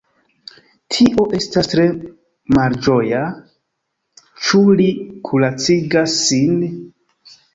[0.93, 1.83] Tio estas tre
[2.57, 3.21] malĝoja;
[4.47, 4.89] ĉu li
[5.31, 6.57] kuracigas sin?